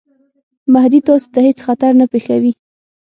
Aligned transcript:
مهدي 0.73 0.99
تاسي 1.07 1.27
ته 1.33 1.39
هیڅ 1.47 1.57
خطر 1.67 1.91
نه 1.99 2.05
پېښوي. 2.13 2.51